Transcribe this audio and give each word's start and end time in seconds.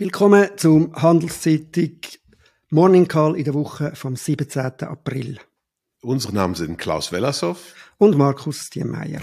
Willkommen 0.00 0.48
zum 0.56 0.94
Handelszeitung 0.94 1.98
Morning 2.70 3.06
Call 3.06 3.36
in 3.36 3.44
der 3.44 3.52
Woche 3.52 3.94
vom 3.94 4.16
17. 4.16 4.62
April. 4.80 5.38
Unsere 6.00 6.32
Namen 6.32 6.54
sind 6.54 6.78
Klaus 6.78 7.12
Wellershoff 7.12 7.74
und 7.98 8.16
Markus 8.16 8.70
Diemeyer. 8.70 9.20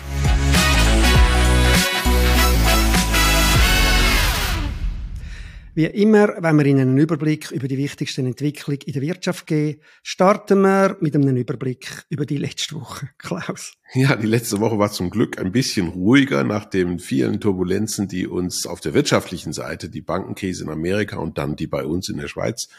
Wie 5.77 5.85
immer, 5.85 6.29
wenn 6.39 6.57
wir 6.57 6.65
Ihnen 6.65 6.79
einen 6.79 6.97
Überblick 6.97 7.51
über 7.51 7.67
die 7.67 7.77
wichtigsten 7.77 8.25
Entwicklungen 8.25 8.79
in 8.87 8.93
der 8.93 9.01
Wirtschaft 9.03 9.45
geben, 9.45 9.79
starten 10.01 10.61
wir 10.61 10.97
mit 11.01 11.13
einem 11.13 11.37
Überblick 11.37 12.03
über 12.09 12.25
die 12.25 12.37
letzte 12.37 12.77
Woche. 12.77 13.09
Klaus. 13.19 13.73
Ja, 13.93 14.15
die 14.15 14.25
letzte 14.25 14.59
Woche 14.59 14.79
war 14.79 14.91
zum 14.91 15.11
Glück 15.11 15.37
ein 15.37 15.51
bisschen 15.51 15.89
ruhiger 15.89 16.43
nach 16.43 16.65
den 16.65 16.97
vielen 16.97 17.39
Turbulenzen, 17.39 18.07
die 18.07 18.25
uns 18.25 18.65
auf 18.65 18.79
der 18.79 18.95
wirtschaftlichen 18.95 19.53
Seite, 19.53 19.87
die 19.87 20.01
Bankenkrise 20.01 20.63
in 20.63 20.71
Amerika 20.71 21.17
und 21.17 21.37
dann 21.37 21.55
die 21.55 21.67
bei 21.67 21.85
uns 21.85 22.09
in 22.09 22.17
der 22.17 22.27
Schweiz 22.27 22.69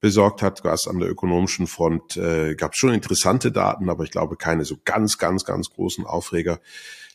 besorgt 0.00 0.42
hat, 0.42 0.64
was 0.64 0.86
an 0.86 1.00
der 1.00 1.10
ökonomischen 1.10 1.66
Front 1.66 2.16
äh, 2.16 2.54
gab 2.54 2.72
es 2.72 2.78
schon 2.78 2.94
interessante 2.94 3.50
Daten, 3.50 3.90
aber 3.90 4.04
ich 4.04 4.10
glaube 4.10 4.36
keine 4.36 4.64
so 4.64 4.76
ganz, 4.84 5.18
ganz, 5.18 5.44
ganz 5.44 5.70
großen 5.70 6.04
Aufreger. 6.04 6.60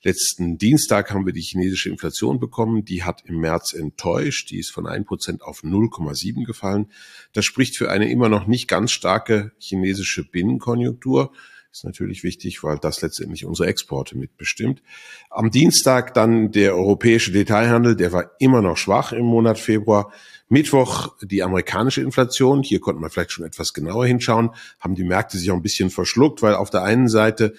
Letzten 0.06 0.58
Dienstag 0.58 1.14
haben 1.14 1.26
wir 1.26 1.32
die 1.32 1.42
chinesische 1.42 1.90
Inflation 1.90 2.38
bekommen. 2.38 2.84
Die 2.84 3.04
hat 3.04 3.24
im 3.26 3.40
März 3.40 3.72
enttäuscht. 3.72 4.52
Die 4.52 4.60
ist 4.60 4.70
von 4.70 4.86
1% 4.86 5.42
auf 5.42 5.64
0,7 5.64 6.44
gefallen. 6.44 6.92
Das 7.32 7.46
spricht 7.46 7.78
für 7.78 7.90
eine 7.90 8.12
immer 8.12 8.28
noch 8.28 8.46
nicht 8.46 8.68
ganz 8.68 8.92
starke 8.92 9.54
chinesische 9.60 10.26
Binnenkonjunktur. 10.26 11.32
Ist 11.74 11.86
natürlich 11.86 12.24
wichtig, 12.24 12.64
weil 12.64 12.78
das 12.78 13.02
letztendlich 13.02 13.46
unsere 13.46 13.68
Exporte 13.68 14.16
mitbestimmt. 14.16 14.84
Am 15.32 15.50
Dienstag 15.50 16.14
dann 16.14 16.52
der 16.52 16.76
europäische 16.76 17.32
Detailhandel, 17.32 17.96
der 17.96 18.14
war 18.14 18.30
immer 18.38 18.62
noch 18.62 18.78
schwach 18.78 19.12
im 19.12 19.26
Monat 19.26 19.58
Februar. 19.58 20.14
Mittwoch 20.50 21.16
die 21.24 21.42
amerikanische 21.42 22.02
Inflation. 22.02 22.62
Hier 22.62 22.80
konnten 22.80 23.02
wir 23.02 23.10
vielleicht 23.10 23.32
schon 23.32 23.44
etwas 23.44 23.74
genauer 23.74 24.06
hinschauen. 24.06 24.52
Haben 24.80 24.94
die 24.94 25.04
Märkte 25.04 25.40
sich 25.40 25.50
auch 25.50 25.56
ein 25.56 25.64
bisschen 25.64 25.90
verschluckt, 25.90 26.44
weil 26.44 26.54
auf 26.54 26.70
der 26.70 26.84
einen 26.84 27.08
Seite 27.08 27.56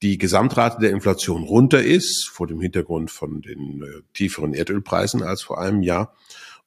die 0.00 0.16
Gesamtrate 0.16 0.80
der 0.80 0.92
Inflation 0.92 1.42
runter 1.42 1.82
ist, 1.82 2.28
vor 2.28 2.46
dem 2.46 2.60
Hintergrund 2.60 3.10
von 3.10 3.40
den 3.42 3.82
äh, 3.82 4.02
tieferen 4.14 4.54
Erdölpreisen 4.54 5.24
als 5.24 5.42
vor 5.42 5.60
einem 5.60 5.82
Jahr. 5.82 6.14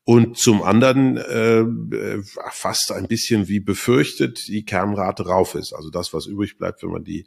Und 0.05 0.37
zum 0.37 0.63
anderen 0.63 1.15
äh, 1.17 2.21
fast 2.51 2.91
ein 2.91 3.07
bisschen 3.07 3.47
wie 3.47 3.61
befürchtet 3.61 4.47
die 4.47 4.65
Kernrate 4.65 5.25
rauf 5.25 5.55
ist. 5.55 5.71
Also 5.71 5.89
das, 5.89 6.13
was 6.13 6.25
übrig 6.25 6.57
bleibt, 6.57 6.83
wenn 6.83 6.91
man 6.91 7.05
die 7.05 7.25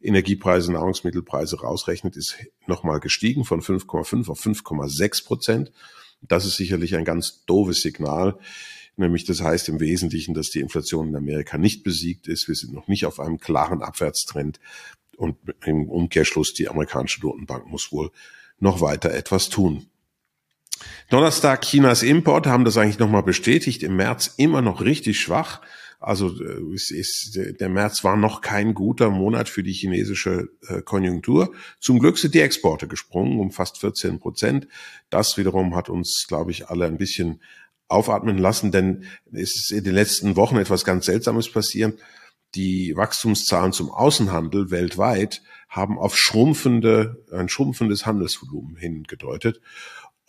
Energiepreise, 0.00 0.72
Nahrungsmittelpreise 0.72 1.60
rausrechnet, 1.60 2.16
ist 2.16 2.36
nochmal 2.66 3.00
gestiegen 3.00 3.44
von 3.44 3.60
5,5 3.60 4.28
auf 4.28 4.40
5,6 4.40 5.24
Prozent. 5.24 5.72
Das 6.20 6.44
ist 6.44 6.56
sicherlich 6.56 6.94
ein 6.94 7.04
ganz 7.04 7.44
doofes 7.46 7.80
Signal. 7.80 8.38
Nämlich 8.96 9.24
das 9.24 9.40
heißt 9.40 9.68
im 9.68 9.80
Wesentlichen, 9.80 10.34
dass 10.34 10.50
die 10.50 10.60
Inflation 10.60 11.08
in 11.08 11.16
Amerika 11.16 11.58
nicht 11.58 11.82
besiegt 11.82 12.28
ist. 12.28 12.46
Wir 12.46 12.54
sind 12.54 12.72
noch 12.72 12.88
nicht 12.88 13.06
auf 13.06 13.18
einem 13.18 13.38
klaren 13.38 13.82
Abwärtstrend. 13.82 14.60
Und 15.16 15.36
im 15.64 15.88
Umkehrschluss, 15.88 16.52
die 16.52 16.68
amerikanische 16.68 17.20
Notenbank 17.22 17.66
muss 17.66 17.90
wohl 17.90 18.10
noch 18.58 18.80
weiter 18.80 19.12
etwas 19.12 19.48
tun. 19.48 19.86
Donnerstag 21.12 21.60
Chinas 21.60 22.02
Import 22.02 22.46
haben 22.46 22.64
das 22.64 22.78
eigentlich 22.78 22.98
nochmal 22.98 23.22
bestätigt. 23.22 23.82
Im 23.82 23.96
März 23.96 24.32
immer 24.38 24.62
noch 24.62 24.80
richtig 24.80 25.20
schwach. 25.20 25.60
Also 26.00 26.28
äh, 26.42 26.74
es 26.74 26.90
ist, 26.90 27.38
der 27.60 27.68
März 27.68 28.02
war 28.02 28.16
noch 28.16 28.40
kein 28.40 28.72
guter 28.72 29.10
Monat 29.10 29.50
für 29.50 29.62
die 29.62 29.74
chinesische 29.74 30.48
äh, 30.68 30.80
Konjunktur. 30.80 31.52
Zum 31.80 31.98
Glück 31.98 32.16
sind 32.16 32.34
die 32.34 32.40
Exporte 32.40 32.88
gesprungen 32.88 33.40
um 33.40 33.50
fast 33.50 33.76
14 33.76 34.20
Prozent. 34.20 34.68
Das 35.10 35.36
wiederum 35.36 35.76
hat 35.76 35.90
uns, 35.90 36.24
glaube 36.26 36.50
ich, 36.50 36.70
alle 36.70 36.86
ein 36.86 36.96
bisschen 36.96 37.42
aufatmen 37.88 38.38
lassen, 38.38 38.72
denn 38.72 39.04
es 39.32 39.54
ist 39.54 39.70
in 39.70 39.84
den 39.84 39.94
letzten 39.94 40.34
Wochen 40.36 40.56
etwas 40.56 40.82
ganz 40.82 41.04
Seltsames 41.04 41.52
passiert. 41.52 42.00
Die 42.54 42.96
Wachstumszahlen 42.96 43.74
zum 43.74 43.90
Außenhandel 43.90 44.70
weltweit 44.70 45.42
haben 45.68 45.98
auf 45.98 46.16
schrumpfende, 46.16 47.22
ein 47.30 47.50
schrumpfendes 47.50 48.06
Handelsvolumen 48.06 48.76
hingedeutet. 48.76 49.60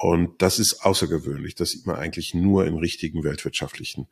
Und 0.03 0.41
das 0.41 0.59
ist 0.59 0.83
außergewöhnlich. 0.83 1.55
Das 1.55 1.69
sieht 1.69 1.87
man 1.87 1.95
eigentlich 1.95 2.33
nur 2.33 2.67
in 2.67 2.75
richtigen 2.75 3.23
weltwirtschaftlichen 3.23 4.09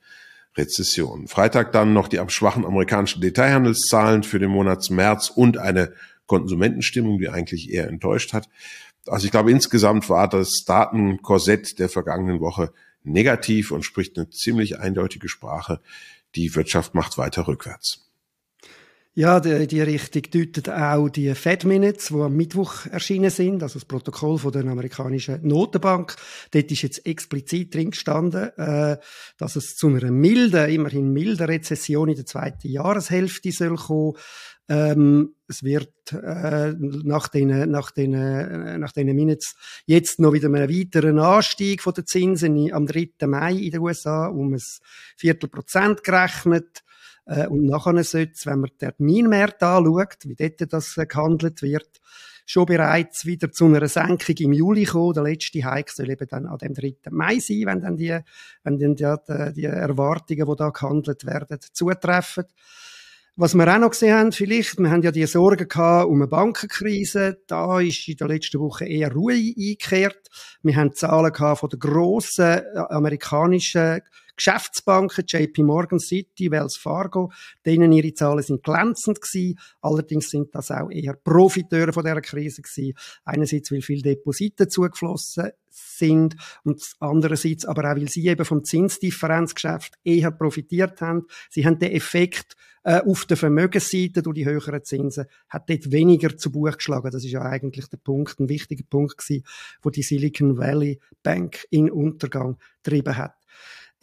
Rezessionen. 0.56 1.28
Freitag 1.28 1.74
dann 1.74 1.91
noch 1.91 2.07
die 2.07 2.22
schwachen 2.29 2.66
amerikanischen 2.66 3.19
Detailhandelszahlen 3.19 4.24
für 4.24 4.40
den 4.40 4.52
Monat 4.52 4.90
März 4.90 5.29
und 5.29 5.57
eine 5.57 5.94
Konsumentenstimmung, 6.28 7.19
die 7.19 7.28
eigentlich 7.28 7.69
eher 7.69 7.90
enttäuscht 7.90 8.31
hat. 8.31 8.47
Also 9.06 9.25
ich 9.25 9.31
glaube, 9.31 9.52
insgesamt 9.52 10.07
war 10.07 10.29
das 10.29 10.63
Datenkorsett 10.66 11.78
der 11.78 11.90
vergangenen 11.90 12.40
Woche 12.40 12.72
negativ 13.03 13.72
und 13.72 13.84
spricht 13.84 14.18
eine 14.18 14.29
ziemlich 14.29 14.79
eindeutige 14.79 15.28
Sprache. 15.28 15.81
Die 16.35 16.56
Wirtschaft 16.56 16.96
macht 16.96 17.18
weiter 17.18 17.50
rückwärts. 17.50 18.09
Ja, 19.14 19.42
die, 19.42 19.68
die 19.68 19.82
Richtung 19.82 20.22
deutet 20.32 20.70
auch 20.70 21.10
die 21.10 21.36
Fed 21.36 21.66
Minutes, 21.66 22.08
die 22.08 22.16
am 22.16 22.34
Mittwoch 22.34 22.86
erschienen 22.86 23.30
sind, 23.30 23.62
also 23.62 23.78
das 23.78 23.84
Protokoll 23.84 24.38
von 24.38 24.54
der 24.54 24.66
amerikanischen 24.66 25.46
Notenbank. 25.46 26.16
Dort 26.52 26.72
ist 26.72 26.82
jetzt 26.82 27.06
explizit 27.06 27.76
drin 27.76 27.92
gestanden, 27.92 28.58
äh, 28.58 28.98
dass 29.38 29.58
es 29.58 29.76
zu 29.76 29.90
einer 29.90 30.12
milden, 30.12 30.70
immerhin 30.70 31.12
milden 31.12 31.46
Rezession 31.46 32.08
in 32.08 32.16
der 32.16 32.26
zweiten 32.26 32.70
Jahreshälfte 32.70 33.52
soll 33.52 33.76
kommen. 33.76 34.14
Ähm, 34.70 35.36
es 35.50 35.62
wird 35.62 35.92
äh, 36.14 36.72
nach 36.80 37.28
den 37.28 37.70
nach 37.70 37.92
den 37.92 38.14
äh, 38.14 38.78
nach 38.78 38.94
den 38.94 39.14
Minutes 39.14 39.56
jetzt 39.86 40.22
noch 40.22 40.32
wieder 40.32 40.48
einen 40.48 40.70
weiteren 40.70 41.20
Anstieg 41.20 41.82
von 41.82 41.94
den 41.94 42.06
Zinsen 42.06 42.72
am 42.72 42.88
3. 42.88 43.10
Mai 43.28 43.56
in 43.56 43.72
den 43.72 43.82
USA 43.82 44.28
um 44.28 44.54
ein 44.54 44.62
Viertelprozent 45.18 46.06
gerechnet. 46.06 46.84
Äh, 47.26 47.48
und 47.48 47.66
nachher 47.66 48.04
sollte 48.04 48.34
es, 48.34 48.46
wenn 48.46 48.62
man 48.62 48.70
den 48.80 48.92
Terminmärkte 48.98 49.66
anschaut, 49.66 50.18
wie 50.26 50.36
dort 50.36 50.74
das 50.74 50.98
äh, 50.98 51.06
gehandelt 51.06 51.62
wird, 51.62 52.02
schon 52.46 52.66
bereits 52.66 53.26
wieder 53.26 53.52
zu 53.52 53.66
einer 53.66 53.88
Senkung 53.88 54.36
im 54.38 54.54
Juli 54.54 54.86
kommen. 54.86 55.14
Der 55.14 55.24
letzte 55.24 55.64
Hike 55.64 55.92
soll 55.92 56.09
eben 56.09 56.28
dann 56.28 56.46
an 56.46 56.58
dem 56.58 56.74
3. 56.74 56.96
Mai 57.12 57.40
sein, 57.40 57.64
wenn 57.66 57.82
dann 57.82 57.98
die, 57.98 58.18
wenn 58.64 58.80
dann 58.80 58.96
die, 58.96 59.54
die 59.54 59.66
Erwartungen, 59.66 60.46
die 60.46 60.56
da 60.56 60.70
gehandelt 60.70 61.26
werden, 61.26 61.59
zutreffen. 61.72 62.46
Was 63.38 63.56
wir 63.56 63.74
auch 63.74 63.80
noch 63.80 63.92
gesehen 63.92 64.14
haben, 64.14 64.32
vielleicht, 64.34 64.78
wir 64.78 64.92
haben 64.92 65.03
ja 65.03 65.12
die 65.12 65.26
Sorgen 65.26 65.68
gehabt 65.68 66.08
um 66.09 66.18
eine 66.18 66.28
Bankenkrise. 66.28 67.40
Da 67.48 67.80
ist 67.80 68.06
in 68.09 68.18
der 68.18 68.28
letzten 68.28 68.59
Woche 68.59 68.86
eher 68.86 69.14
Ruhe 69.14 69.34
eingekehrt. 69.34 70.30
Wir 70.62 70.76
haben 70.76 70.94
Zahlen 70.94 71.32
gehabt 71.32 71.62
von 71.62 71.70
den 71.70 71.80
grossen 71.80 72.46
äh, 72.46 72.78
amerikanischen 72.90 74.02
Geschäftsbanken, 74.44 75.24
JP 75.28 75.62
Morgan 75.62 76.00
City, 76.00 76.50
Wells 76.50 76.75
Fargo, 76.75 77.31
denen 77.63 77.91
ihre 77.91 78.12
Zahlen 78.16 78.41
sind 78.41 78.63
glänzend 78.63 79.22
gewesen. 79.22 79.59
Allerdings 79.81 80.31
sind 80.31 80.56
das 80.56 80.72
auch 80.72 80.90
eher 80.90 81.13
Profiteure 81.13 81.94
von 81.94 82.03
dieser 82.03 82.22
Krise 82.22 82.63
gewesen. 82.63 82.94
Einerseits, 83.24 83.72
weil 83.72 83.84
viele 83.84 84.02
Deposite 84.02 84.68
zugeflossen 84.68 85.52
sind 85.69 86.35
und 86.63 86.81
andererseits 87.00 87.66
aber 87.66 87.91
auch, 87.91 87.96
weil 87.96 88.09
sie 88.09 88.25
eben 88.25 88.44
vom 88.44 88.63
Zinsdifferenzgeschäft 88.63 89.94
eher 90.03 90.31
profitiert 90.31 91.02
haben. 91.02 91.28
Sie 91.52 91.63
haben 91.63 91.78
den 91.78 91.91
Effekt 91.91 92.56
äh, 92.84 93.02
auf 93.02 93.25
der 93.25 93.38
Vermögensseite 93.38 94.23
durch 94.23 94.35
die 94.35 94.46
höheren 94.46 94.84
Zinsen 94.84 95.28
hat 95.50 95.69
dort 95.69 95.91
weniger 95.91 96.35
zu 96.35 96.52
Buch 96.52 96.75
geschlagen. 96.75 97.12
Das 97.12 97.23
ist 97.23 97.31
ja 97.31 97.44
eigentlich 97.44 97.88
der 97.90 97.97
Punkt, 97.97 98.40
ein 98.40 98.50
wichtiger 98.50 98.85
Punkt 98.90 99.19
gewesen, 99.19 99.46
wo 99.84 99.91
die 99.91 100.02
Silicon 100.02 100.58
Valley 100.58 101.00
Bank 101.22 101.68
in 101.69 101.91
Untergang 101.91 102.58
getrieben 102.81 103.18
hat. 103.18 103.35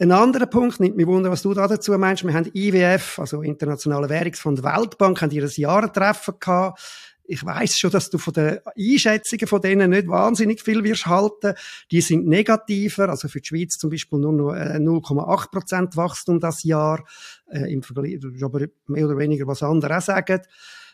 Ein 0.01 0.13
anderer 0.13 0.45
Punkt 0.45 0.79
nimmt 0.79 0.95
mich 0.95 1.07
wunder, 1.07 1.29
was 1.29 1.41
du 1.41 1.53
da 1.53 1.67
dazu 1.67 1.91
meinst. 1.97 2.23
Wir 2.23 2.33
haben 2.33 2.49
IWF, 2.53 3.19
also 3.19 3.41
Internationale 3.41 4.07
Währungsfonds 4.07 4.63
Weltbank, 4.63 5.21
haben 5.21 5.31
ihres 5.31 5.57
Jahrentreffen 5.57 6.35
gehabt. 6.39 6.79
Ich 7.25 7.45
weiß 7.45 7.77
schon, 7.77 7.91
dass 7.91 8.09
du 8.09 8.17
von 8.17 8.33
den 8.33 8.59
Einschätzungen 8.77 9.45
von 9.45 9.59
denen 9.59 9.89
nicht 9.89 10.07
wahnsinnig 10.07 10.61
viel 10.61 10.85
wirst 10.85 11.07
halten. 11.07 11.53
Die 11.91 11.99
sind 11.99 12.25
negativer, 12.27 13.09
also 13.09 13.27
für 13.27 13.41
die 13.41 13.47
Schweiz 13.47 13.77
zum 13.77 13.89
Beispiel 13.89 14.19
nur 14.19 14.31
noch 14.31 14.53
0,8 14.53 15.43
äh, 15.43 15.47
Prozent 15.51 15.97
Wachstum 15.97 16.39
das 16.39 16.63
Jahr. 16.63 17.03
Äh, 17.51 17.73
Im 17.73 17.83
Vergleich, 17.83 18.19
aber 18.41 18.67
mehr 18.87 19.05
oder 19.05 19.17
weniger 19.17 19.47
was 19.47 19.63
andere 19.63 19.97
auch 19.97 20.01
sagen. 20.01 20.39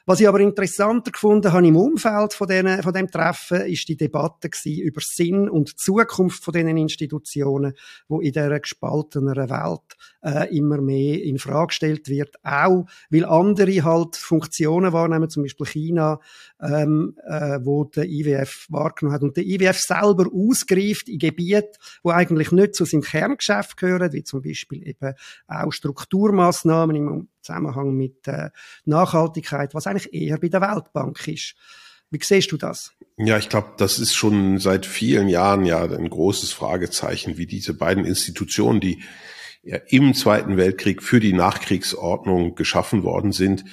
Was 0.08 0.20
ich 0.20 0.28
aber 0.28 0.40
interessanter 0.40 1.10
gefunden 1.10 1.52
habe 1.52 1.68
im 1.68 1.76
Umfeld 1.76 2.34
von, 2.34 2.48
denen, 2.48 2.84
von 2.84 2.94
dem 2.94 3.10
Treffen, 3.10 3.62
ist 3.62 3.90
die 3.90 3.98
Debatte 3.98 4.52
über 4.68 5.02
Sinn 5.02 5.50
und 5.50 5.80
Zukunft 5.80 6.44
von 6.44 6.54
diesen 6.54 6.78
Institutionen, 6.78 7.74
wo 8.08 8.22
in 8.22 8.32
dieser 8.32 8.60
gespalteneren 8.60 9.50
Welt 9.50 9.98
äh, 10.24 10.56
immer 10.56 10.80
mehr 10.80 11.24
in 11.24 11.40
Frage 11.40 11.68
gestellt 11.68 12.08
wird, 12.08 12.36
auch 12.44 12.86
weil 13.10 13.26
andere 13.26 13.84
halt 13.84 14.16
Funktionen 14.16 14.94
wahrnehmen, 14.94 15.28
zum 15.28 15.42
Beispiel 15.42 15.66
China, 15.66 16.20
ähm, 16.62 17.18
äh, 17.28 17.58
wo 17.64 17.86
der 17.86 18.06
IWF 18.06 18.68
wahrgenommen 18.70 19.16
hat. 19.16 19.24
Und 19.24 19.38
der 19.38 19.46
IWF 19.46 19.80
selber 19.80 20.28
ausgreift 20.32 21.10
in 21.10 21.18
Gebiete, 21.18 21.80
wo 22.04 22.12
eigentlich 22.12 22.52
nicht 22.52 22.76
zu 22.76 22.86
seinem 22.86 23.02
Kerngeschäft 23.02 23.76
gehören, 23.76 24.14
wie 24.14 24.24
zum 24.24 24.44
Beispiel 24.44 24.88
eben 24.88 25.16
auch 25.48 25.72
Strukturmaßnahmen 25.72 26.96
im 26.96 27.28
Zusammenhang 27.46 27.96
mit 27.96 28.28
äh, 28.28 28.50
Nachhaltigkeit, 28.86 29.74
was 29.74 29.88
eigentlich 29.88 30.14
eher 30.14 30.38
bei 30.38 30.50
der 30.50 30.62
Weltbank 30.62 31.28
ist. 31.28 31.56
Wie 32.12 32.20
siehst 32.22 32.52
du 32.52 32.58
das? 32.58 32.94
Ja, 33.18 33.38
ich 33.38 33.50
glaube, 33.50 33.74
das 33.78 34.00
ist 34.00 34.14
schon 34.14 34.60
seit 34.60 34.86
vielen 34.86 35.28
Jahren 35.28 35.66
ja 35.66 35.84
ein 35.84 36.10
großes 36.10 36.52
Fragezeichen, 36.52 37.38
wie 37.38 37.48
diese 37.48 37.74
beiden 37.74 38.06
Institutionen, 38.06 38.80
die 38.80 39.04
ja 39.64 39.78
im 39.88 40.14
Zweiten 40.14 40.58
Weltkrieg 40.58 41.02
für 41.02 41.20
die 41.20 41.34
Nachkriegsordnung 41.34 42.56
geschaffen 42.56 43.04
worden 43.04 43.32
sind, 43.32 43.66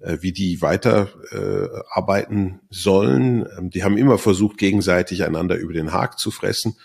äh, 0.00 0.18
wie 0.20 0.32
die 0.32 0.60
weiter 0.62 1.08
äh, 1.30 1.80
arbeiten 1.90 2.60
sollen. 2.70 3.46
Ähm, 3.56 3.70
die 3.70 3.84
haben 3.84 3.96
immer 3.96 4.18
versucht, 4.18 4.58
gegenseitig 4.58 5.24
einander 5.24 5.56
über 5.56 5.72
den 5.72 5.92
Haag 5.92 6.18
zu 6.18 6.30
fressen. 6.30 6.76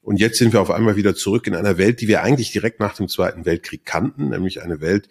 Und 0.00 0.20
jetzt 0.20 0.38
sind 0.38 0.52
wir 0.52 0.62
auf 0.62 0.70
einmal 0.70 0.96
wieder 0.96 1.14
zurück 1.14 1.46
in 1.46 1.54
einer 1.54 1.76
Welt, 1.76 2.00
die 2.00 2.08
wir 2.08 2.22
eigentlich 2.22 2.50
direkt 2.50 2.80
nach 2.80 2.94
dem 2.94 3.08
Zweiten 3.08 3.44
Weltkrieg 3.44 3.84
kannten, 3.84 4.30
nämlich 4.30 4.62
eine 4.62 4.80
Welt, 4.80 5.08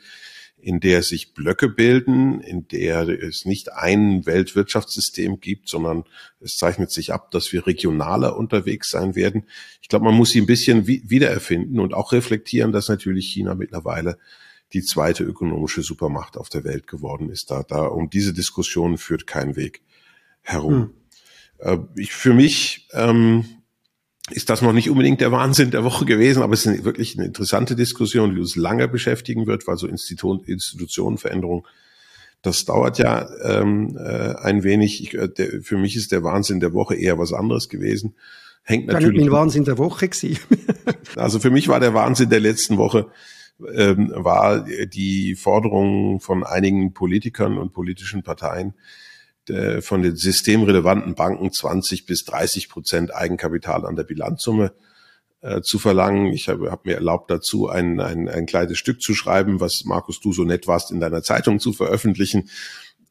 in 0.68 0.82
der 0.82 1.02
sich 1.02 1.34
Blöcke 1.34 1.70
bilden, 1.70 2.42
in 2.42 2.68
der 2.68 3.08
es 3.08 3.46
nicht 3.46 3.72
ein 3.72 4.26
Weltwirtschaftssystem 4.26 5.40
gibt, 5.40 5.70
sondern 5.70 6.04
es 6.42 6.58
zeichnet 6.58 6.92
sich 6.92 7.14
ab, 7.14 7.32
dass 7.32 7.54
wir 7.54 7.66
regionaler 7.66 8.36
unterwegs 8.36 8.90
sein 8.90 9.16
werden. 9.16 9.46
Ich 9.82 9.88
glaube, 9.88 10.04
man 10.04 10.14
muss 10.14 10.32
sie 10.32 10.42
ein 10.42 10.46
bisschen 10.46 10.86
wiedererfinden 10.86 11.80
und 11.80 11.94
auch 11.94 12.12
reflektieren, 12.12 12.74
dass 12.74 12.90
natürlich 12.90 13.28
China 13.32 13.56
mittlerweile 13.56 14.18
die 14.74 14.82
zweite 14.82 15.24
ökonomische 15.24 15.84
Supermacht 15.84 16.36
auf 16.36 16.50
der 16.50 16.66
Welt 16.66 16.86
geworden 16.86 17.30
ist. 17.30 17.50
Da, 17.50 17.64
da 17.64 17.86
um 17.86 18.10
diese 18.10 18.34
Diskussion 18.34 18.98
führt 18.98 19.26
kein 19.26 19.56
Weg 19.56 19.84
herum. 20.42 20.94
Hm. 21.60 21.86
Äh, 21.96 22.02
ich, 22.02 22.12
für 22.12 22.34
mich 22.34 22.90
ähm, 22.92 23.46
ist 24.32 24.50
das 24.50 24.62
noch 24.62 24.74
nicht 24.74 24.90
unbedingt 24.90 25.22
der 25.22 25.32
Wahnsinn 25.32 25.72
der 25.72 25.84
Woche 25.84 26.06
gewesen, 26.06 26.44
aber 26.44 26.54
es 26.54 26.66
ist 26.66 26.84
wirklich 26.84 27.18
eine 27.18 27.28
interessante 27.28 27.76
Diskussion, 27.76 28.36
die 28.36 28.42
uns 28.42 28.56
lange 28.56 28.88
beschäftigen 28.88 29.48
wird, 29.48 29.68
weil 29.68 29.78
so 29.78 29.88
Institu 29.88 30.42
Institutionenveränderung, 30.46 31.66
das 32.42 32.66
dauert 32.66 32.98
ja 32.98 33.28
ähm, 33.44 33.98
äh, 33.98 34.36
ein 34.36 34.64
wenig. 34.64 35.02
Ich, 35.02 35.14
äh, 35.14 35.30
der, 35.30 35.62
für 35.62 35.78
mich 35.78 35.96
ist 35.96 36.12
der 36.12 36.24
Wahnsinn 36.24 36.60
der 36.60 36.74
Woche 36.74 36.96
eher 36.96 37.18
was 37.18 37.34
anderes 37.34 37.70
gewesen. 37.70 38.16
Hängt 38.64 38.88
natürlich. 38.88 39.22
Mein 39.22 39.32
Wahnsinn 39.32 39.64
der 39.64 39.78
Woche 39.78 40.10
gewesen. 40.10 40.40
also 41.16 41.40
für 41.40 41.50
mich 41.50 41.70
war 41.70 41.80
der 41.80 41.94
Wahnsinn 41.94 42.30
der 42.30 42.42
letzten 42.42 42.78
Woche 42.78 43.08
ähm, 43.74 44.12
war 44.14 44.66
die 44.66 45.36
Forderung 45.36 46.20
von 46.20 46.44
einigen 46.44 46.94
Politikern 46.94 47.58
und 47.58 47.74
politischen 47.74 48.24
Parteien, 48.24 48.74
äh, 49.50 49.82
von 49.82 50.02
den 50.02 50.16
systemrelevanten 50.16 51.16
Banken 51.16 51.52
20 51.52 52.06
bis 52.06 52.24
30 52.26 52.70
Prozent 52.70 53.16
Eigenkapital 53.16 53.86
an 53.86 53.96
der 53.96 54.04
Bilanzsumme 54.04 54.74
äh, 55.42 55.62
zu 55.62 55.80
verlangen. 55.80 56.34
Ich 56.34 56.50
habe 56.50 56.72
hab 56.72 56.86
mir 56.86 56.96
erlaubt, 56.96 57.30
dazu 57.30 57.70
ein, 57.70 58.00
ein, 58.00 58.28
ein 58.28 58.46
kleines 58.46 58.78
Stück 58.78 59.02
zu 59.02 59.14
schreiben, 59.14 59.60
was 59.60 59.84
Markus, 59.86 60.20
du 60.20 60.34
so 60.34 60.44
nett 60.44 60.68
warst, 60.68 60.92
in 60.92 61.00
deiner 61.00 61.24
Zeitung 61.24 61.60
zu 61.60 61.74
veröffentlichen. 61.74 62.50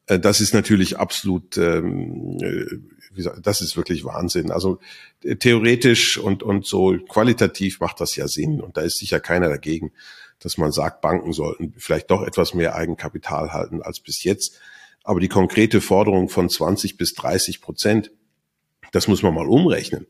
Äh, 0.07 0.19
das 0.19 0.41
ist 0.41 0.53
natürlich 0.53 0.97
absolut, 0.97 1.57
ähm, 1.57 2.37
äh, 2.41 2.65
wie 3.11 3.17
gesagt, 3.17 3.45
das 3.45 3.61
ist 3.61 3.77
wirklich 3.77 4.03
Wahnsinn. 4.03 4.51
Also 4.51 4.79
äh, 5.23 5.35
theoretisch 5.35 6.17
und, 6.17 6.43
und 6.43 6.65
so 6.65 6.97
qualitativ 7.07 7.79
macht 7.79 8.01
das 8.01 8.15
ja 8.15 8.27
Sinn 8.27 8.61
und 8.61 8.77
da 8.77 8.81
ist 8.81 8.97
sicher 8.97 9.19
keiner 9.19 9.49
dagegen, 9.49 9.91
dass 10.39 10.57
man 10.57 10.71
sagt, 10.71 11.01
Banken 11.01 11.33
sollten 11.33 11.73
vielleicht 11.77 12.11
doch 12.11 12.23
etwas 12.23 12.53
mehr 12.53 12.75
Eigenkapital 12.75 13.53
halten 13.53 13.81
als 13.81 13.99
bis 13.99 14.23
jetzt. 14.23 14.59
Aber 15.07 15.21
die 15.21 15.29
konkrete 15.29 15.79
Forderung 15.79 16.27
von 16.27 16.49
20 16.49 16.97
bis 16.97 17.13
30 17.13 17.61
Prozent, 17.61 18.11
das 18.91 19.07
muss 19.07 19.23
man 19.23 19.33
mal 19.33 19.47
umrechnen. 19.47 20.05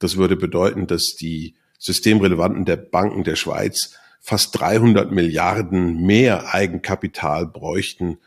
Das 0.00 0.16
würde 0.16 0.34
bedeuten, 0.34 0.88
dass 0.88 1.14
die 1.14 1.54
systemrelevanten 1.78 2.64
der 2.64 2.76
Banken 2.76 3.22
der 3.22 3.36
Schweiz 3.36 3.94
fast 4.20 4.58
300 4.58 5.12
Milliarden 5.12 6.04
mehr 6.04 6.52
Eigenkapital 6.52 7.46
bräuchten 7.46 8.18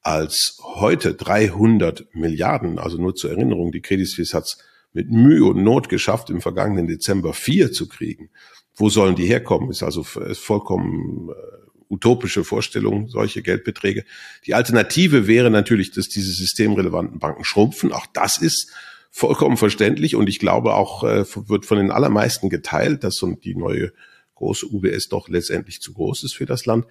als 0.00 0.58
heute. 0.64 1.14
300 1.14 2.12
Milliarden. 2.12 2.80
Also 2.80 2.98
nur 2.98 3.14
zur 3.14 3.30
Erinnerung, 3.30 3.70
die 3.70 3.80
Credit 3.80 4.08
Suisse 4.08 4.36
hat 4.36 4.46
es 4.46 4.58
mit 4.92 5.12
Mühe 5.12 5.44
und 5.44 5.62
Not 5.62 5.88
geschafft, 5.88 6.28
im 6.28 6.40
vergangenen 6.40 6.88
Dezember 6.88 7.34
vier 7.34 7.70
zu 7.70 7.86
kriegen. 7.86 8.30
Wo 8.74 8.88
sollen 8.88 9.14
die 9.14 9.26
herkommen? 9.26 9.70
Ist 9.70 9.84
also 9.84 10.02
vollkommen 10.02 11.28
äh, 11.28 11.67
utopische 11.88 12.44
Vorstellung, 12.44 13.08
solche 13.08 13.42
Geldbeträge. 13.42 14.04
Die 14.46 14.54
Alternative 14.54 15.26
wäre 15.26 15.50
natürlich, 15.50 15.90
dass 15.90 16.08
diese 16.08 16.32
systemrelevanten 16.32 17.18
Banken 17.18 17.44
schrumpfen. 17.44 17.92
Auch 17.92 18.06
das 18.06 18.38
ist 18.38 18.70
vollkommen 19.10 19.56
verständlich 19.56 20.14
und 20.14 20.28
ich 20.28 20.38
glaube 20.38 20.74
auch, 20.74 21.04
äh, 21.04 21.24
wird 21.48 21.66
von 21.66 21.78
den 21.78 21.90
allermeisten 21.90 22.50
geteilt, 22.50 23.04
dass 23.04 23.24
die 23.42 23.54
neue 23.54 23.92
große 24.34 24.66
UBS 24.66 25.08
doch 25.08 25.28
letztendlich 25.28 25.80
zu 25.80 25.92
groß 25.92 26.24
ist 26.24 26.34
für 26.34 26.46
das 26.46 26.66
Land. 26.66 26.86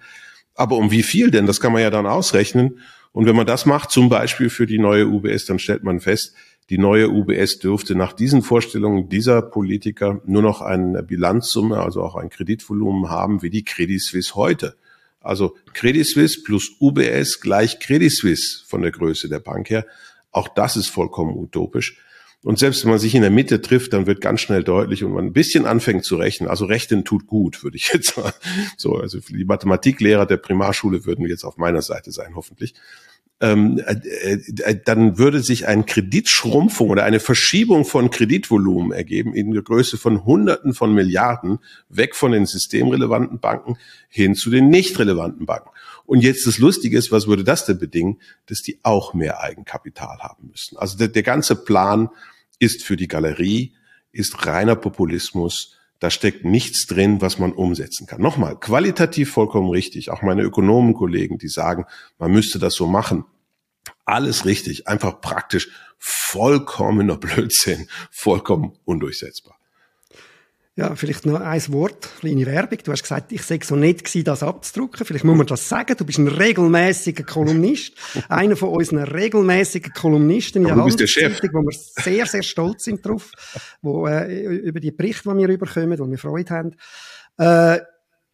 Aber 0.54 0.76
um 0.76 0.90
wie 0.90 1.02
viel 1.02 1.30
denn? 1.30 1.46
Das 1.46 1.60
kann 1.60 1.72
man 1.72 1.82
ja 1.82 1.90
dann 1.90 2.06
ausrechnen. 2.06 2.80
Und 3.12 3.26
wenn 3.26 3.36
man 3.36 3.46
das 3.46 3.64
macht, 3.64 3.90
zum 3.90 4.08
Beispiel 4.08 4.50
für 4.50 4.66
die 4.66 4.78
neue 4.78 5.06
UBS, 5.06 5.46
dann 5.46 5.58
stellt 5.58 5.82
man 5.82 6.00
fest, 6.00 6.34
die 6.70 6.78
neue 6.78 7.08
UBS 7.08 7.60
dürfte 7.60 7.94
nach 7.94 8.12
diesen 8.12 8.42
Vorstellungen 8.42 9.08
dieser 9.08 9.40
Politiker 9.40 10.20
nur 10.26 10.42
noch 10.42 10.60
eine 10.60 11.02
Bilanzsumme, 11.02 11.78
also 11.78 12.02
auch 12.02 12.16
ein 12.16 12.28
Kreditvolumen 12.28 13.08
haben 13.08 13.40
wie 13.40 13.48
die 13.48 13.64
Credit 13.64 14.02
Suisse 14.02 14.34
heute. 14.34 14.76
Also 15.20 15.56
Credit 15.74 16.06
Suisse 16.06 16.42
plus 16.42 16.70
UBS 16.80 17.40
gleich 17.40 17.80
Credit 17.80 18.10
Suisse 18.10 18.64
von 18.66 18.82
der 18.82 18.92
Größe 18.92 19.28
der 19.28 19.40
Bank 19.40 19.70
her. 19.70 19.86
Auch 20.30 20.48
das 20.48 20.76
ist 20.76 20.88
vollkommen 20.88 21.36
utopisch. 21.36 21.98
Und 22.44 22.58
selbst 22.58 22.84
wenn 22.84 22.90
man 22.90 23.00
sich 23.00 23.14
in 23.16 23.22
der 23.22 23.32
Mitte 23.32 23.60
trifft, 23.60 23.92
dann 23.92 24.06
wird 24.06 24.20
ganz 24.20 24.40
schnell 24.40 24.62
deutlich 24.62 25.02
und 25.02 25.12
man 25.12 25.26
ein 25.26 25.32
bisschen 25.32 25.66
anfängt 25.66 26.04
zu 26.04 26.16
rechnen. 26.16 26.48
Also 26.48 26.66
rechnen 26.66 27.04
tut 27.04 27.26
gut, 27.26 27.64
würde 27.64 27.76
ich 27.76 27.88
jetzt 27.92 28.14
sagen. 28.14 28.32
So, 28.76 28.96
also 28.96 29.18
die 29.18 29.44
Mathematiklehrer 29.44 30.24
der 30.24 30.36
Primarschule 30.36 31.04
würden 31.04 31.26
jetzt 31.26 31.44
auf 31.44 31.56
meiner 31.56 31.82
Seite 31.82 32.12
sein, 32.12 32.36
hoffentlich 32.36 32.74
ähm, 33.40 33.80
äh, 33.86 34.32
äh, 34.34 34.80
dann 34.84 35.16
würde 35.16 35.40
sich 35.42 35.68
eine 35.68 35.84
Kreditschrumpfung 35.84 36.90
oder 36.90 37.04
eine 37.04 37.20
Verschiebung 37.20 37.84
von 37.84 38.10
Kreditvolumen 38.10 38.90
ergeben 38.92 39.32
in 39.32 39.52
der 39.52 39.62
Größe 39.62 39.96
von 39.96 40.24
Hunderten 40.24 40.74
von 40.74 40.92
Milliarden 40.92 41.60
weg 41.88 42.16
von 42.16 42.32
den 42.32 42.46
systemrelevanten 42.46 43.38
Banken 43.38 43.78
hin 44.08 44.34
zu 44.34 44.50
den 44.50 44.70
nicht 44.70 44.98
relevanten 44.98 45.46
Banken. 45.46 45.70
Und 46.04 46.22
jetzt 46.22 46.46
das 46.46 46.58
Lustige 46.58 46.98
ist, 46.98 47.12
was 47.12 47.28
würde 47.28 47.44
das 47.44 47.64
denn 47.64 47.78
bedingen? 47.78 48.20
Dass 48.46 48.62
die 48.62 48.80
auch 48.82 49.14
mehr 49.14 49.40
Eigenkapital 49.40 50.18
haben 50.18 50.48
müssen. 50.48 50.76
Also 50.76 50.98
der, 50.98 51.08
der 51.08 51.22
ganze 51.22 51.54
Plan 51.54 52.08
ist 52.58 52.82
für 52.82 52.96
die 52.96 53.08
Galerie, 53.08 53.74
ist 54.10 54.46
reiner 54.46 54.74
Populismus, 54.74 55.77
da 55.98 56.10
steckt 56.10 56.44
nichts 56.44 56.86
drin, 56.86 57.20
was 57.20 57.38
man 57.38 57.52
umsetzen 57.52 58.06
kann. 58.06 58.20
Nochmal, 58.20 58.58
qualitativ 58.58 59.32
vollkommen 59.32 59.70
richtig. 59.70 60.10
Auch 60.10 60.22
meine 60.22 60.42
Ökonomenkollegen, 60.42 61.38
die 61.38 61.48
sagen, 61.48 61.86
man 62.18 62.30
müsste 62.30 62.58
das 62.58 62.74
so 62.74 62.86
machen. 62.86 63.24
Alles 64.04 64.44
richtig, 64.44 64.86
einfach 64.86 65.20
praktisch 65.20 65.70
vollkommener 65.98 67.16
Blödsinn, 67.18 67.88
vollkommen 68.10 68.76
undurchsetzbar. 68.84 69.57
Ja, 70.78 70.94
vielleicht 70.94 71.26
noch 71.26 71.40
ein 71.40 71.72
Wort, 71.72 72.08
kleine 72.20 72.46
Werbung. 72.46 72.78
Du 72.84 72.92
hast 72.92 73.02
gesagt, 73.02 73.32
ich 73.32 73.42
sei 73.42 73.58
so 73.64 73.74
nett 73.74 74.04
gewesen, 74.04 74.22
das 74.22 74.44
abzudrucken. 74.44 75.04
Vielleicht 75.04 75.24
muss 75.24 75.36
man 75.36 75.44
das 75.44 75.68
sagen. 75.68 75.96
Du 75.96 76.04
bist 76.04 76.20
ein 76.20 76.28
regelmäßiger 76.28 77.24
Kolumnist. 77.24 77.94
einer 78.28 78.54
von 78.54 78.68
unseren 78.68 79.02
regelmäßigen 79.02 79.92
Kolumnisten 79.92 80.62
in 80.62 80.68
der 80.68 80.76
Handelszeitung, 80.76 81.50
wo 81.52 81.62
wir 81.62 81.76
sehr, 81.76 82.26
sehr 82.26 82.44
stolz 82.44 82.84
sind 82.84 83.04
drauf, 83.04 83.32
wo, 83.82 84.06
äh, 84.06 84.40
über 84.44 84.78
die 84.78 84.92
Berichte, 84.92 85.28
die 85.28 85.36
wir 85.38 85.48
überkommen, 85.48 85.98
wo 85.98 86.08
wir 86.08 86.16
Freude 86.16 86.54
haben. 86.54 86.76
Äh, 87.38 87.80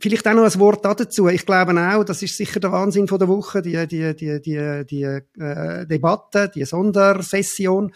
Vielleicht 0.00 0.26
auch 0.26 0.34
noch 0.34 0.44
ein 0.44 0.60
Wort 0.60 0.84
dazu. 0.84 1.28
Ich 1.28 1.46
glaube 1.46 1.72
auch, 1.80 2.04
das 2.04 2.20
ist 2.20 2.36
sicher 2.36 2.60
der 2.60 2.72
Wahnsinn 2.72 3.08
von 3.08 3.18
der 3.18 3.28
Woche, 3.28 3.62
die, 3.62 3.86
die, 3.86 4.14
die, 4.14 4.42
die, 4.42 4.84
die 4.84 5.02
äh, 5.02 5.86
Debatte, 5.86 6.50
die 6.54 6.64
Sondersession. 6.64 7.92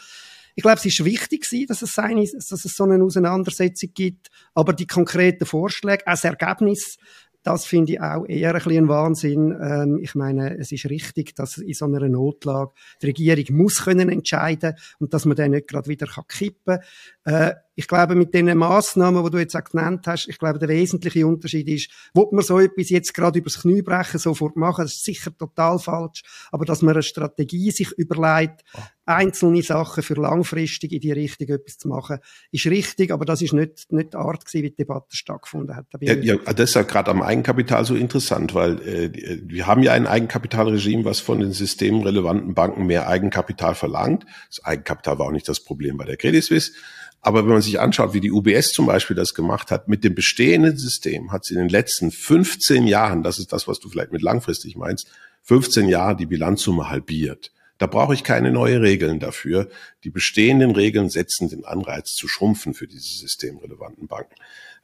Ich 0.58 0.62
glaube, 0.62 0.78
es 0.78 0.86
ist 0.86 1.04
wichtig 1.04 1.46
dass 1.68 1.82
es, 1.82 1.96
eine, 2.00 2.24
dass 2.24 2.50
es 2.50 2.76
so 2.76 2.82
eine 2.82 3.00
Auseinandersetzung 3.00 3.90
gibt, 3.94 4.26
aber 4.54 4.72
die 4.72 4.88
konkreten 4.88 5.46
Vorschläge, 5.46 6.02
auch 6.04 6.14
das 6.14 6.24
Ergebnis, 6.24 6.96
das 7.44 7.64
finde 7.64 7.92
ich 7.92 8.00
auch 8.00 8.24
eher 8.26 8.56
ein 8.56 8.62
bisschen 8.64 8.88
Wahnsinn. 8.88 9.56
Ähm, 9.62 10.00
ich 10.02 10.16
meine, 10.16 10.58
es 10.58 10.72
ist 10.72 10.86
richtig, 10.86 11.36
dass 11.36 11.58
in 11.58 11.74
so 11.74 11.84
einer 11.84 12.08
Notlage 12.08 12.72
die 13.00 13.06
Regierung 13.06 13.56
muss 13.56 13.84
können 13.84 14.08
entscheiden 14.08 14.74
und 14.98 15.14
dass 15.14 15.26
man 15.26 15.36
dann 15.36 15.52
nicht 15.52 15.68
gerade 15.68 15.88
wieder 15.88 16.08
kippen 16.26 16.80
kann. 17.24 17.32
Äh, 17.32 17.54
ich 17.78 17.86
glaube, 17.86 18.16
mit 18.16 18.34
den 18.34 18.58
Massnahmen, 18.58 19.22
die 19.24 19.30
du 19.30 19.38
jetzt 19.38 19.54
auch 19.54 19.62
genannt 19.62 20.04
hast, 20.08 20.26
ich 20.28 20.36
glaube, 20.36 20.58
der 20.58 20.68
wesentliche 20.68 21.24
Unterschied 21.24 21.68
ist, 21.68 21.92
wo 22.12 22.28
man 22.32 22.42
so 22.42 22.58
etwas 22.58 22.90
jetzt 22.90 23.14
gerade 23.14 23.38
übers 23.38 23.62
Knie 23.62 23.82
brechen, 23.82 24.18
sofort 24.18 24.56
machen, 24.56 24.82
das 24.82 24.94
ist 24.94 25.04
sicher 25.04 25.30
total 25.38 25.78
falsch, 25.78 26.24
aber 26.50 26.64
dass 26.64 26.82
man 26.82 26.94
eine 26.94 27.04
Strategie 27.04 27.70
sich 27.70 27.92
überlegt, 27.92 28.64
einzelne 29.06 29.62
Sachen 29.62 30.02
für 30.02 30.14
langfristig 30.14 30.90
in 30.90 30.98
die 30.98 31.12
Richtung 31.12 31.50
etwas 31.50 31.78
zu 31.78 31.86
machen, 31.86 32.18
ist 32.50 32.66
richtig, 32.66 33.12
aber 33.12 33.24
das 33.24 33.42
ist 33.42 33.52
nicht, 33.52 33.92
nicht 33.92 34.12
die 34.12 34.16
Art 34.16 34.44
gewesen, 34.44 34.64
wie 34.64 34.70
die 34.70 34.76
Debatte 34.76 35.16
stattgefunden 35.16 35.76
hat. 35.76 35.86
Ja, 36.00 36.14
ja, 36.14 36.36
das 36.36 36.70
ist 36.70 36.74
ja 36.74 36.82
gerade 36.82 37.12
am 37.12 37.22
Eigenkapital 37.22 37.84
so 37.84 37.94
interessant, 37.94 38.54
weil 38.54 38.82
äh, 38.82 39.40
wir 39.46 39.68
haben 39.68 39.84
ja 39.84 39.92
ein 39.92 40.08
Eigenkapitalregime, 40.08 41.04
was 41.04 41.20
von 41.20 41.38
den 41.38 41.52
systemrelevanten 41.52 42.54
Banken 42.54 42.86
mehr 42.86 43.06
Eigenkapital 43.06 43.76
verlangt. 43.76 44.26
Das 44.48 44.64
Eigenkapital 44.64 45.20
war 45.20 45.26
auch 45.26 45.32
nicht 45.32 45.48
das 45.48 45.60
Problem 45.60 45.96
bei 45.96 46.04
der 46.04 46.16
Credit 46.16 46.42
Suisse. 46.42 46.72
Aber 47.20 47.42
wenn 47.42 47.52
man 47.52 47.62
sich 47.62 47.80
anschaut, 47.80 48.14
wie 48.14 48.20
die 48.20 48.30
UBS 48.30 48.70
zum 48.70 48.86
Beispiel 48.86 49.16
das 49.16 49.34
gemacht 49.34 49.70
hat, 49.70 49.88
mit 49.88 50.04
dem 50.04 50.14
bestehenden 50.14 50.76
System 50.76 51.32
hat 51.32 51.44
sie 51.44 51.54
in 51.54 51.60
den 51.60 51.68
letzten 51.68 52.10
15 52.10 52.86
Jahren, 52.86 53.22
das 53.22 53.38
ist 53.38 53.52
das, 53.52 53.66
was 53.66 53.80
du 53.80 53.88
vielleicht 53.88 54.12
mit 54.12 54.22
langfristig 54.22 54.76
meinst, 54.76 55.10
15 55.42 55.88
Jahre 55.88 56.16
die 56.16 56.26
Bilanzsumme 56.26 56.88
halbiert. 56.88 57.52
Da 57.78 57.86
brauche 57.86 58.12
ich 58.12 58.24
keine 58.24 58.50
neue 58.50 58.82
Regeln 58.82 59.20
dafür. 59.20 59.68
Die 60.04 60.10
bestehenden 60.10 60.72
Regeln 60.72 61.08
setzen 61.08 61.48
den 61.48 61.64
Anreiz 61.64 62.14
zu 62.14 62.28
schrumpfen 62.28 62.74
für 62.74 62.88
diese 62.88 63.18
systemrelevanten 63.18 64.08
Banken. 64.08 64.34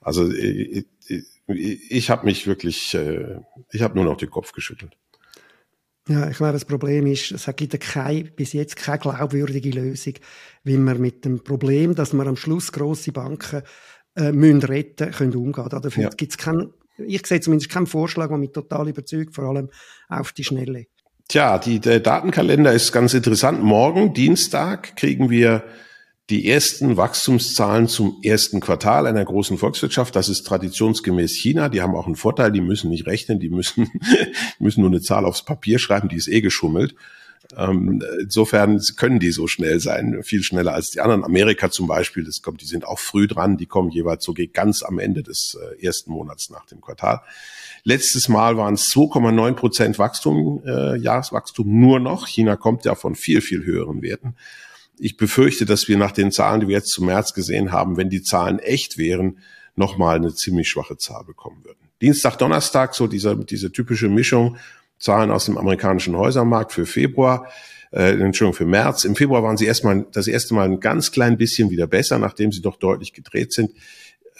Also 0.00 0.30
ich, 0.30 0.86
ich, 1.08 1.24
ich 1.90 2.10
habe 2.10 2.24
mich 2.24 2.46
wirklich, 2.46 2.94
äh, 2.94 3.40
ich 3.72 3.82
habe 3.82 3.96
nur 3.96 4.04
noch 4.04 4.16
den 4.16 4.30
Kopf 4.30 4.52
geschüttelt. 4.52 4.96
Ja, 6.08 6.28
ich 6.28 6.36
glaube, 6.36 6.52
das 6.52 6.66
Problem 6.66 7.06
ist, 7.06 7.32
es 7.32 7.48
gibt 7.56 7.80
keine, 7.80 8.24
bis 8.24 8.52
jetzt 8.52 8.76
keine 8.76 8.98
glaubwürdige 8.98 9.70
Lösung, 9.70 10.14
wie 10.62 10.76
man 10.76 11.00
mit 11.00 11.24
dem 11.24 11.42
Problem, 11.42 11.94
dass 11.94 12.12
man 12.12 12.28
am 12.28 12.36
Schluss 12.36 12.72
grosse 12.72 13.12
Banken 13.12 13.62
äh, 14.16 14.30
müssen 14.32 14.62
retten 14.62 15.10
können, 15.12 15.34
umgehen. 15.34 15.68
Dafür 15.70 16.04
ja. 16.04 16.10
gibt 16.10 16.32
es 16.32 16.38
keinen, 16.38 16.74
ich 16.98 17.26
sehe 17.26 17.40
zumindest 17.40 17.70
keinen 17.70 17.86
Vorschlag, 17.86 18.28
der 18.28 18.36
mich 18.36 18.52
total 18.52 18.88
überzeugt, 18.88 19.34
vor 19.34 19.44
allem 19.44 19.70
auf 20.08 20.32
die 20.32 20.44
Schnelle. 20.44 20.86
Tja, 21.28 21.58
die, 21.58 21.80
der 21.80 22.00
Datenkalender 22.00 22.72
ist 22.72 22.92
ganz 22.92 23.14
interessant. 23.14 23.62
Morgen, 23.62 24.12
Dienstag, 24.12 24.96
kriegen 24.96 25.30
wir 25.30 25.64
die 26.30 26.48
ersten 26.48 26.96
Wachstumszahlen 26.96 27.86
zum 27.86 28.18
ersten 28.22 28.60
Quartal 28.60 29.06
einer 29.06 29.24
großen 29.24 29.58
Volkswirtschaft. 29.58 30.16
Das 30.16 30.30
ist 30.30 30.46
traditionsgemäß 30.46 31.34
China. 31.34 31.68
Die 31.68 31.82
haben 31.82 31.94
auch 31.94 32.06
einen 32.06 32.16
Vorteil. 32.16 32.50
Die 32.50 32.62
müssen 32.62 32.90
nicht 32.90 33.06
rechnen. 33.06 33.40
Die 33.40 33.50
müssen, 33.50 33.90
müssen 34.58 34.80
nur 34.80 34.90
eine 34.90 35.02
Zahl 35.02 35.26
aufs 35.26 35.44
Papier 35.44 35.78
schreiben. 35.78 36.08
Die 36.08 36.16
ist 36.16 36.28
eh 36.28 36.40
geschummelt. 36.40 36.94
Ähm, 37.56 38.02
insofern 38.20 38.80
können 38.96 39.18
die 39.18 39.30
so 39.30 39.46
schnell 39.46 39.78
sein, 39.78 40.22
viel 40.22 40.42
schneller 40.42 40.72
als 40.72 40.90
die 40.90 41.00
anderen. 41.00 41.24
Amerika 41.24 41.70
zum 41.70 41.86
Beispiel, 41.86 42.24
das 42.24 42.40
kommt, 42.40 42.62
die 42.62 42.66
sind 42.66 42.86
auch 42.86 42.98
früh 42.98 43.26
dran, 43.26 43.58
die 43.58 43.66
kommen 43.66 43.90
jeweils 43.90 44.24
so 44.24 44.34
ganz 44.52 44.82
am 44.82 44.98
Ende 44.98 45.22
des 45.22 45.58
äh, 45.60 45.84
ersten 45.84 46.10
Monats 46.10 46.48
nach 46.48 46.64
dem 46.66 46.80
Quartal. 46.80 47.20
Letztes 47.82 48.30
Mal 48.30 48.56
waren 48.56 48.74
es 48.74 48.88
2,9 48.90 49.52
Prozent 49.52 49.98
Wachstum, 49.98 50.62
äh, 50.64 50.96
Jahreswachstum 50.96 51.80
nur 51.80 52.00
noch. 52.00 52.26
China 52.26 52.56
kommt 52.56 52.86
ja 52.86 52.94
von 52.94 53.14
viel, 53.14 53.42
viel 53.42 53.64
höheren 53.64 54.00
Werten. 54.00 54.36
Ich 54.98 55.16
befürchte, 55.16 55.64
dass 55.64 55.88
wir 55.88 55.96
nach 55.96 56.12
den 56.12 56.30
Zahlen, 56.30 56.60
die 56.60 56.68
wir 56.68 56.76
jetzt 56.76 56.90
zum 56.90 57.06
März 57.06 57.34
gesehen 57.34 57.72
haben, 57.72 57.96
wenn 57.96 58.10
die 58.10 58.22
Zahlen 58.22 58.58
echt 58.58 58.98
wären, 58.98 59.38
nochmal 59.76 60.16
eine 60.16 60.34
ziemlich 60.34 60.68
schwache 60.68 60.96
Zahl 60.96 61.24
bekommen 61.24 61.64
würden. 61.64 61.78
Dienstag, 62.00 62.36
Donnerstag, 62.36 62.94
so 62.94 63.06
dieser, 63.06 63.34
diese 63.34 63.72
typische 63.72 64.08
Mischung 64.08 64.56
Zahlen 64.98 65.30
aus 65.30 65.46
dem 65.46 65.58
amerikanischen 65.58 66.16
Häusermarkt 66.16 66.72
für 66.72 66.86
Februar, 66.86 67.48
äh, 67.92 68.12
Entschuldigung, 68.12 68.54
für 68.54 68.66
März. 68.66 69.04
Im 69.04 69.16
Februar 69.16 69.42
waren 69.42 69.56
sie 69.56 69.66
erstmal 69.66 70.06
das 70.12 70.26
erste 70.26 70.54
Mal 70.54 70.64
ein 70.64 70.80
ganz 70.80 71.12
klein 71.12 71.36
bisschen 71.36 71.70
wieder 71.70 71.86
besser, 71.86 72.18
nachdem 72.18 72.52
sie 72.52 72.62
doch 72.62 72.76
deutlich 72.76 73.12
gedreht 73.12 73.52
sind. 73.52 73.72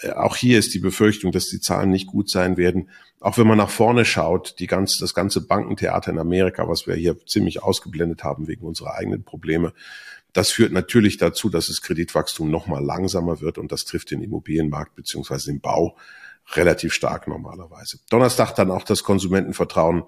Äh, 0.01 0.11
auch 0.11 0.35
hier 0.35 0.59
ist 0.59 0.73
die 0.73 0.79
Befürchtung, 0.79 1.31
dass 1.31 1.47
die 1.47 1.59
Zahlen 1.59 1.89
nicht 1.89 2.07
gut 2.07 2.29
sein 2.29 2.57
werden. 2.57 2.89
Auch 3.19 3.37
wenn 3.37 3.47
man 3.47 3.57
nach 3.57 3.69
vorne 3.69 4.05
schaut, 4.05 4.55
die 4.59 4.67
ganze, 4.67 4.99
das 4.99 5.13
ganze 5.13 5.41
Bankentheater 5.41 6.11
in 6.11 6.19
Amerika, 6.19 6.67
was 6.67 6.87
wir 6.87 6.95
hier 6.95 7.17
ziemlich 7.25 7.63
ausgeblendet 7.63 8.23
haben 8.23 8.47
wegen 8.47 8.65
unserer 8.65 8.95
eigenen 8.95 9.23
Probleme, 9.23 9.73
das 10.35 10.51
führt 10.51 10.73
natürlich 10.73 11.15
dazu, 11.15 11.49
dass 11.49 11.67
das 11.67 11.81
Kreditwachstum 11.81 12.51
noch 12.51 12.67
mal 12.67 12.83
langsamer 12.83 13.39
wird 13.39 13.57
und 13.57 13.71
das 13.71 13.85
trifft 13.85 14.11
den 14.11 14.21
Immobilienmarkt 14.21 14.93
beziehungsweise 14.93 15.49
den 15.49 15.61
Bau 15.61 15.95
relativ 16.55 16.91
stark 16.93 17.29
normalerweise. 17.29 17.99
Donnerstag 18.09 18.53
dann 18.53 18.69
auch 18.69 18.83
das 18.83 19.03
Konsumentenvertrauen 19.03 20.03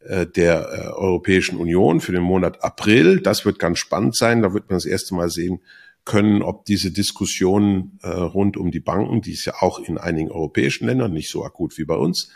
äh, 0.00 0.26
der 0.26 0.68
äh, 0.68 0.88
Europäischen 0.88 1.58
Union 1.58 2.00
für 2.00 2.10
den 2.10 2.24
Monat 2.24 2.64
April. 2.64 3.20
Das 3.20 3.44
wird 3.44 3.60
ganz 3.60 3.78
spannend 3.78 4.16
sein. 4.16 4.42
Da 4.42 4.52
wird 4.52 4.68
man 4.68 4.78
das 4.78 4.84
erste 4.84 5.14
Mal 5.14 5.30
sehen 5.30 5.60
können, 6.04 6.42
ob 6.42 6.64
diese 6.64 6.90
Diskussionen 6.90 8.00
äh, 8.02 8.08
rund 8.08 8.56
um 8.56 8.72
die 8.72 8.80
Banken, 8.80 9.22
die 9.22 9.32
es 9.32 9.44
ja 9.44 9.54
auch 9.60 9.78
in 9.78 9.96
einigen 9.96 10.32
europäischen 10.32 10.86
Ländern 10.88 11.12
nicht 11.12 11.30
so 11.30 11.44
akut 11.44 11.78
wie 11.78 11.84
bei 11.84 11.94
uns 11.94 12.30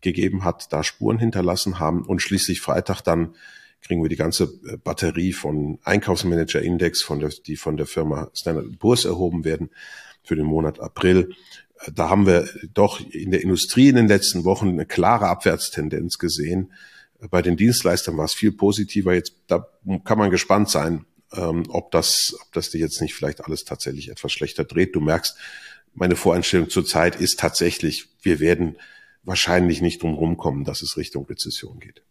gegeben 0.00 0.44
hat, 0.44 0.72
da 0.72 0.84
Spuren 0.84 1.18
hinterlassen 1.18 1.80
haben. 1.80 2.04
Und 2.04 2.22
schließlich 2.22 2.60
Freitag 2.60 3.00
dann 3.00 3.34
kriegen 3.80 4.02
wir 4.02 4.08
die 4.08 4.16
ganze 4.16 4.48
Batterie 4.78 5.32
von 5.32 5.78
Einkaufsmanager-Index, 5.84 7.02
von 7.02 7.20
der, 7.20 7.30
die 7.46 7.56
von 7.56 7.76
der 7.76 7.86
Firma 7.86 8.30
Standard 8.34 8.78
Poor's 8.78 9.04
erhoben 9.04 9.44
werden 9.44 9.70
für 10.22 10.36
den 10.36 10.46
Monat 10.46 10.80
April. 10.80 11.34
Da 11.92 12.08
haben 12.08 12.26
wir 12.26 12.48
doch 12.74 13.00
in 13.00 13.30
der 13.30 13.42
Industrie 13.42 13.88
in 13.88 13.96
den 13.96 14.08
letzten 14.08 14.44
Wochen 14.44 14.68
eine 14.68 14.86
klare 14.86 15.28
Abwärtstendenz 15.28 16.18
gesehen. 16.18 16.72
Bei 17.30 17.42
den 17.42 17.56
Dienstleistern 17.56 18.16
war 18.16 18.24
es 18.24 18.34
viel 18.34 18.52
positiver. 18.52 19.14
Jetzt 19.14 19.34
da 19.46 19.68
kann 20.04 20.18
man 20.18 20.30
gespannt 20.30 20.68
sein, 20.70 21.04
ähm, 21.32 21.64
ob 21.68 21.90
das, 21.90 22.36
ob 22.40 22.52
das 22.52 22.70
dir 22.70 22.78
jetzt 22.78 23.00
nicht 23.00 23.14
vielleicht 23.14 23.44
alles 23.44 23.64
tatsächlich 23.64 24.10
etwas 24.10 24.32
schlechter 24.32 24.64
dreht. 24.64 24.94
Du 24.94 25.00
merkst, 25.00 25.36
meine 25.94 26.16
Voreinstellung 26.16 26.68
zurzeit 26.68 27.16
ist 27.16 27.38
tatsächlich, 27.40 28.08
wir 28.22 28.40
werden 28.40 28.76
wahrscheinlich 29.24 29.80
nicht 29.80 30.02
drum 30.02 30.14
rumkommen, 30.14 30.64
dass 30.64 30.82
es 30.82 30.96
Richtung 30.96 31.26
Rezession 31.26 31.80
geht. 31.80 32.02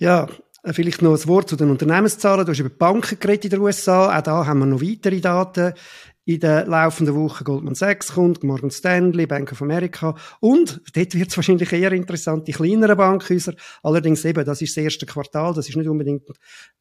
Ja, 0.00 0.28
Vielleicht 0.62 1.00
noch 1.00 1.18
ein 1.18 1.26
Wort 1.26 1.48
zu 1.48 1.56
den 1.56 1.70
Unternehmenszahlen. 1.70 2.44
Du 2.44 2.52
hast 2.52 2.58
über 2.58 2.68
Banken 2.68 3.18
geredet 3.18 3.46
in 3.46 3.50
den 3.52 3.60
USA. 3.60 4.14
Auch 4.14 4.22
da 4.22 4.44
haben 4.44 4.58
wir 4.58 4.66
noch 4.66 4.82
weitere 4.82 5.18
Daten 5.18 5.72
in 6.26 6.38
der 6.38 6.66
laufenden 6.66 7.16
Woche 7.16 7.44
Goldman 7.44 7.74
Sachs 7.74 8.12
kommt, 8.12 8.44
Morgan 8.44 8.70
Stanley, 8.70 9.26
Bank 9.26 9.50
of 9.52 9.62
America 9.62 10.14
und 10.38 10.80
dort 10.94 11.14
wird 11.14 11.30
es 11.30 11.36
wahrscheinlich 11.36 11.72
eher 11.72 11.90
interessant, 11.92 12.46
die 12.46 12.52
kleineren 12.52 12.96
Bankhäuser. 12.96 13.54
Allerdings 13.82 14.24
eben, 14.24 14.44
das 14.44 14.62
ist 14.62 14.76
das 14.76 14.84
erste 14.84 15.06
Quartal, 15.06 15.54
das 15.54 15.68
ist 15.68 15.76
nicht 15.76 15.88
unbedingt 15.88 16.28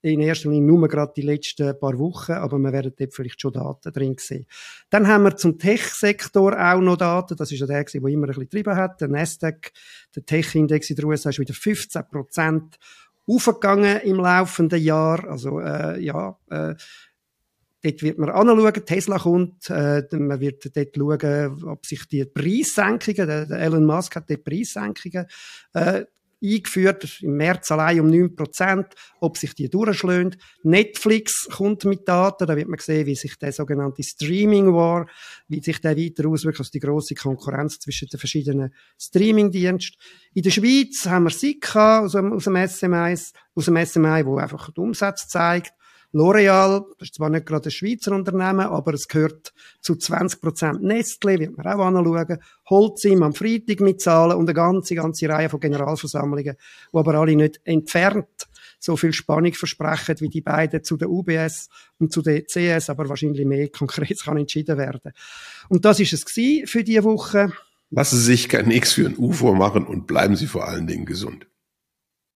in 0.02 0.20
erster 0.20 0.50
Linie 0.50 0.68
nur 0.68 0.88
gerade 0.88 1.14
die 1.16 1.24
letzten 1.24 1.80
paar 1.80 1.98
Wochen, 1.98 2.34
aber 2.34 2.60
wir 2.60 2.72
werden 2.72 2.94
dort 2.96 3.14
vielleicht 3.14 3.42
schon 3.42 3.54
Daten 3.54 3.92
drin 3.92 4.16
sehen. 4.20 4.46
Dann 4.90 5.08
haben 5.08 5.24
wir 5.24 5.36
zum 5.36 5.58
Tech-Sektor 5.58 6.54
auch 6.60 6.82
noch 6.82 6.98
Daten, 6.98 7.36
das 7.36 7.52
ist 7.52 7.60
ja 7.60 7.66
der, 7.66 7.86
der 7.86 7.96
immer 7.96 8.28
ein 8.28 8.28
bisschen 8.28 8.44
getrieben 8.44 8.76
hat, 8.76 9.02
der 9.02 9.08
Nasdaq, 9.08 9.72
der 10.16 10.26
Tech-Index 10.26 10.90
in 10.92 10.98
den 10.98 11.06
USA 11.06 11.30
ist 11.30 11.40
wieder 11.40 11.56
15 11.56 12.04
Prozent 12.12 12.78
aufgegangen 13.30 14.02
im 14.02 14.18
laufenden 14.18 14.82
Jahr, 14.82 15.28
also 15.30 15.60
äh, 15.60 16.00
ja, 16.00 16.38
äh, 16.50 16.76
Dort 17.82 18.02
wird 18.02 18.18
man 18.18 18.30
anschauen, 18.30 18.86
Tesla 18.86 19.18
kommt, 19.20 19.70
äh, 19.70 20.04
man 20.12 20.42
wird 20.42 20.76
dort 20.76 20.96
schauen, 20.98 21.64
ob 21.64 21.86
sich 21.86 22.06
die 22.10 22.26
Preissenkungen, 22.26 23.26
der, 23.26 23.46
der 23.46 23.60
Elon 23.60 23.86
Musk 23.86 24.18
hat 24.18 24.30
dort 24.30 24.44
Preissenkungen 24.44 25.26
äh, 25.74 26.04
eingeführt, 26.44 27.20
im 27.22 27.36
März 27.38 27.72
allein 27.72 28.00
um 28.00 28.08
9%, 28.08 28.86
ob 29.20 29.38
sich 29.38 29.54
die 29.56 29.70
durchschlägt. 29.70 30.38
Netflix 30.64 31.48
kommt 31.52 31.86
mit 31.86 32.08
Daten, 32.08 32.48
da 32.48 32.56
wird 32.56 32.68
man 32.68 32.80
sehen, 32.80 33.06
wie 33.06 33.16
sich 33.16 33.38
der 33.38 33.52
sogenannte 33.52 34.04
Streaming 34.04 34.74
War, 34.74 35.08
wie 35.48 35.62
sich 35.62 35.82
der 35.82 35.98
weiter 35.98 36.28
auswirkt, 36.28 36.60
also 36.60 36.72
die 36.72 36.80
grosse 36.80 37.16
Konkurrenz 37.16 37.80
zwischen 37.80 38.08
den 38.08 38.20
verschiedenen 38.20 38.74
Streaming-Diensten. 39.00 39.98
In 40.34 40.44
der 40.44 40.52
Schweiz 40.52 41.06
haben 41.06 41.26
wir 41.26 41.32
Sika 41.32 42.02
aus 42.02 42.14
dem, 42.14 42.34
aus 42.34 42.46
dem 42.46 42.56
SMI, 42.68 43.18
aus 43.56 43.66
dem 43.66 43.86
SMI, 43.86 44.26
wo 44.26 44.38
einfach 44.38 44.72
den 44.72 44.84
Umsatz 44.84 45.28
zeigt. 45.28 45.74
L'Oreal, 46.14 46.86
das 46.98 47.10
ist 47.10 47.16
zwar 47.16 47.30
nicht 47.30 47.46
gerade 47.46 47.70
ein 47.70 47.72
Schweizer 47.72 48.14
Unternehmen, 48.14 48.62
aber 48.62 48.94
es 48.94 49.08
gehört 49.08 49.54
zu 49.80 49.94
20% 49.94 50.80
Nestle, 50.80 51.40
wird 51.40 51.58
man 51.58 51.68
auch 51.68 51.86
anschauen. 51.86 52.40
Holcim 52.70 53.24
am 53.24 53.34
Freitag 53.34 53.80
mitzahlen 53.82 54.38
und 54.38 54.48
eine 54.50 54.54
ganze, 54.56 54.96
ganze 54.96 55.30
Reihe 55.30 55.50
von 55.50 55.60
Generalversammlungen, 55.60 56.56
die 56.56 56.98
aber 56.98 57.16
alle 57.16 57.36
nicht 57.36 57.60
entfernt 57.64 58.48
so 58.80 58.96
viel 58.96 59.14
Spannung 59.14 59.54
versprechen 59.54 60.16
wie 60.20 60.30
die 60.30 60.42
beiden 60.42 60.84
zu 60.84 60.98
der 60.98 61.10
UBS 61.10 61.70
und 62.00 62.12
zu 62.12 62.22
der 62.22 62.46
CS, 62.46 62.90
aber 62.90 63.10
wahrscheinlich 63.10 63.46
mehr 63.46 63.68
konkret 63.70 64.24
kann 64.24 64.38
entschieden 64.38 64.78
werden. 64.78 65.12
Und 65.68 65.86
das 65.86 66.00
ist 66.00 66.14
es 66.14 66.24
für 66.70 66.84
diese 66.84 67.04
Woche. 67.04 67.52
Lassen 67.92 68.18
Sie 68.18 68.26
sich 68.26 68.50
kein 68.50 68.72
X 68.72 68.94
für 68.94 69.06
ein 69.06 69.18
U 69.18 69.34
vormachen 69.34 69.86
und 69.86 70.08
bleiben 70.08 70.36
Sie 70.36 70.48
vor 70.48 70.68
allen 70.68 70.88
Dingen 70.88 71.06
gesund. 71.06 71.49